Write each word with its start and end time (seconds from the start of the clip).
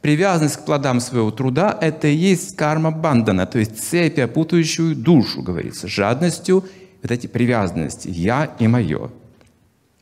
Привязанность 0.00 0.56
к 0.56 0.64
плодам 0.64 1.00
своего 1.00 1.30
труда– 1.30 1.76
это 1.80 2.08
и 2.08 2.14
есть 2.14 2.56
карма 2.56 2.90
бандана, 2.90 3.46
то 3.46 3.58
есть 3.58 3.78
цепь, 3.78 4.18
опутающую 4.18 4.96
душу, 4.96 5.42
говорится, 5.42 5.86
жадностью, 5.86 6.64
вот 7.02 7.10
эти 7.10 7.26
привязанности 7.26 8.08
«я» 8.08 8.54
и 8.58 8.66
«моё». 8.66 9.10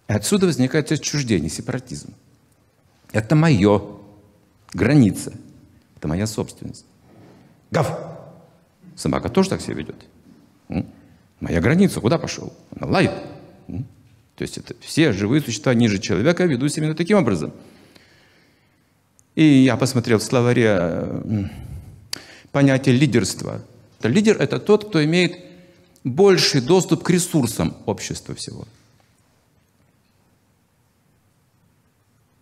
И 0.08 0.12
отсюда 0.12 0.46
возникает 0.46 0.90
отчуждение, 0.90 1.50
сепаратизм. 1.50 2.14
Это 3.12 3.34
мое, 3.36 3.82
граница, 4.72 5.32
это 5.96 6.08
моя 6.08 6.26
собственность. 6.26 6.84
Гав! 7.70 7.98
Собака 8.96 9.28
тоже 9.28 9.50
так 9.50 9.60
себя 9.60 9.74
ведет. 9.74 9.96
Моя 11.40 11.60
граница, 11.60 12.00
куда 12.00 12.18
пошел? 12.18 12.52
Она 12.76 12.90
лает. 12.90 13.12
То 14.36 14.42
есть 14.42 14.58
это 14.58 14.74
все 14.80 15.12
живые 15.12 15.42
существа 15.42 15.74
ниже 15.74 15.98
человека 15.98 16.44
ведут 16.44 16.72
себя 16.72 16.84
именно 16.84 16.96
таким 16.96 17.18
образом. 17.18 17.52
И 19.34 19.44
я 19.44 19.76
посмотрел 19.76 20.18
в 20.18 20.22
словаре 20.22 20.76
э, 20.78 21.44
понятие 22.52 22.96
лидерства. 22.96 23.62
Лидер– 24.02 24.36
это 24.40 24.58
тот, 24.58 24.88
кто 24.88 25.04
имеет 25.04 25.38
больший 26.04 26.60
доступ 26.60 27.02
к 27.02 27.10
ресурсам 27.10 27.76
общества 27.86 28.34
всего. 28.34 28.66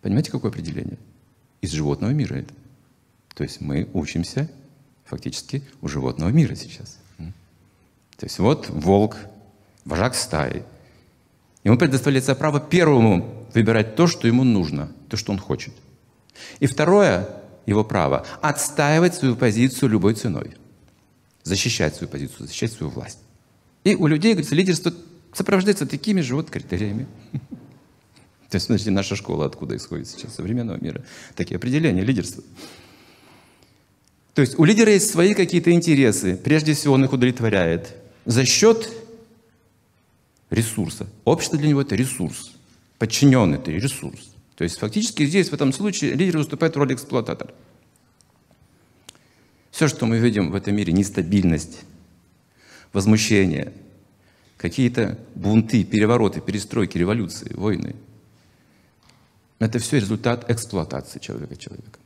Понимаете, 0.01 0.31
какое 0.31 0.51
определение? 0.51 0.97
Из 1.61 1.71
животного 1.71 2.11
мира 2.11 2.35
это. 2.35 2.53
То 3.35 3.43
есть 3.43 3.61
мы 3.61 3.87
учимся 3.93 4.49
фактически 5.05 5.63
у 5.81 5.87
животного 5.87 6.29
мира 6.29 6.55
сейчас. 6.55 6.97
То 7.17 8.25
есть 8.25 8.39
вот 8.39 8.69
волк, 8.69 9.17
вожак 9.85 10.15
стаи– 10.15 10.63
Ему 11.63 11.77
предоставляется 11.77 12.35
право 12.35 12.59
первому 12.59 13.45
выбирать 13.53 13.95
то, 13.95 14.07
что 14.07 14.27
ему 14.27 14.43
нужно, 14.43 14.91
то, 15.09 15.17
что 15.17 15.31
он 15.31 15.39
хочет. 15.39 15.73
И 16.59 16.67
второе 16.67 17.27
его 17.65 17.83
право– 17.83 18.25
отстаивать 18.41 19.15
свою 19.15 19.35
позицию 19.35 19.89
любой 19.89 20.15
ценой. 20.15 20.51
Защищать 21.43 21.95
свою 21.95 22.09
позицию, 22.09 22.47
защищать 22.47 22.71
свою 22.71 22.91
власть. 22.91 23.19
И 23.83 23.95
у 23.95 24.07
людей, 24.07 24.33
говорится, 24.33 24.55
лидерство 24.55 24.93
сопровождается 25.33 25.85
такими 25.85 26.21
же 26.21 26.35
вот 26.35 26.49
критериями. 26.49 27.07
То 28.49 28.55
есть, 28.55 28.65
смотрите, 28.65 28.91
наша 28.91 29.15
школа 29.15 29.45
откуда 29.45 29.75
исходит 29.75 30.07
сейчас, 30.07 30.35
современного 30.35 30.83
мира. 30.83 31.03
Такие 31.35 31.57
определения 31.57 32.03
лидерства. 32.03 32.43
То 34.33 34.41
есть 34.41 34.57
у 34.57 34.63
лидера 34.63 34.91
есть 34.91 35.11
свои 35.11 35.33
какие-то 35.33 35.71
интересы. 35.71 36.35
Прежде 36.35 36.73
всего 36.73 36.93
он 36.95 37.03
их 37.03 37.13
удовлетворяет 37.13 37.93
за 38.25 38.45
счет 38.45 38.89
ресурса. 40.49 41.07
Общество 41.25 41.59
для 41.59 41.69
него– 41.69 41.81
это 41.83 41.95
ресурс. 41.95 42.53
Подчиненный– 42.97 43.57
это 43.59 43.71
ресурс. 43.71 44.31
То 44.59 44.63
есть 44.63 44.77
фактически 44.77 45.25
здесь, 45.25 45.47
в 45.47 45.53
этом 45.53 45.71
случае, 45.71 46.15
лидер 46.15 46.37
выступает 46.37 46.75
в 46.75 46.77
роли 46.77 46.93
эксплуататора. 46.93 47.53
Все, 49.71 49.87
что 49.87 50.05
мы 50.05 50.17
видим 50.17 50.51
в 50.51 50.55
этом 50.55 50.75
мире, 50.75 50.91
нестабильность, 50.91 51.79
возмущение, 52.91 53.71
какие-то 54.57 55.17
бунты, 55.33 55.85
перевороты, 55.85 56.41
перестройки, 56.41 56.97
революции, 56.97 57.53
войны, 57.53 57.95
это 59.59 59.79
все 59.79 59.95
результат 59.95 60.51
эксплуатации 60.51 61.19
человека 61.19 61.55
человека. 61.55 61.99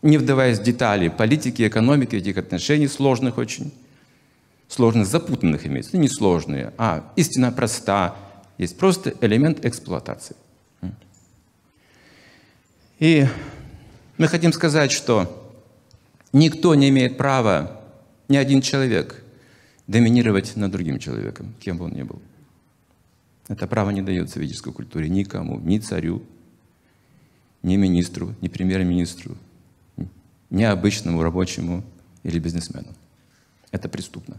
Не 0.00 0.16
вдаваясь 0.16 0.60
в 0.60 0.62
детали 0.62 1.08
политики, 1.08 1.66
экономики, 1.66 2.14
этих 2.14 2.36
отношений 2.36 2.86
сложных 2.86 3.36
очень, 3.36 3.74
сложных, 4.68 5.08
запутанных 5.08 5.66
имеется, 5.66 5.98
не 5.98 6.08
сложные, 6.08 6.72
а 6.78 7.12
истина 7.16 7.50
проста, 7.50 8.16
есть 8.58 8.78
просто 8.78 9.12
элемент 9.20 9.64
эксплуатации. 9.64 10.36
И 12.98 13.26
мы 14.18 14.28
хотим 14.28 14.52
сказать, 14.52 14.92
что 14.92 15.52
никто 16.32 16.74
не 16.74 16.88
имеет 16.88 17.16
права, 17.16 17.80
ни 18.28 18.36
один 18.36 18.60
человек, 18.60 19.22
доминировать 19.86 20.56
над 20.56 20.72
другим 20.72 20.98
человеком, 20.98 21.54
кем 21.60 21.78
бы 21.78 21.86
он 21.86 21.92
ни 21.92 22.02
был. 22.02 22.20
Это 23.48 23.66
право 23.66 23.90
не 23.90 24.00
дается 24.00 24.38
в 24.38 24.42
ведической 24.42 24.72
культуре 24.72 25.08
никому, 25.08 25.60
ни 25.60 25.78
царю, 25.78 26.22
ни 27.62 27.76
министру, 27.76 28.34
ни 28.40 28.48
премьер-министру, 28.48 29.36
ни 30.50 30.62
обычному 30.62 31.22
рабочему 31.22 31.82
или 32.22 32.38
бизнесмену. 32.38 32.88
Это 33.70 33.88
преступно. 33.88 34.36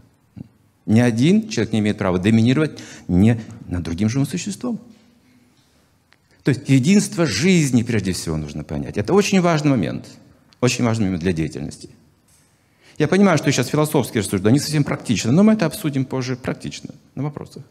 Ни 0.86 1.00
один 1.00 1.48
человек 1.48 1.72
не 1.72 1.80
имеет 1.80 1.98
права 1.98 2.18
доминировать 2.18 2.80
не 3.06 3.40
над 3.68 3.82
другим 3.82 4.08
живым 4.08 4.26
существом. 4.26 4.80
То 6.46 6.50
есть 6.50 6.68
единство 6.68 7.26
жизни 7.26 7.82
прежде 7.82 8.12
всего 8.12 8.36
нужно 8.36 8.62
понять. 8.62 8.96
Это 8.96 9.12
очень 9.14 9.40
важный 9.40 9.72
момент. 9.72 10.06
Очень 10.60 10.84
важный 10.84 11.06
момент 11.06 11.20
для 11.20 11.32
деятельности. 11.32 11.90
Я 12.98 13.08
понимаю, 13.08 13.36
что 13.36 13.50
сейчас 13.50 13.66
философски 13.66 14.18
рассуждаю, 14.18 14.52
не 14.52 14.60
совсем 14.60 14.84
практично, 14.84 15.32
но 15.32 15.42
мы 15.42 15.54
это 15.54 15.66
обсудим 15.66 16.04
позже 16.04 16.36
практично, 16.36 16.94
на 17.16 17.24
вопросах. 17.24 17.64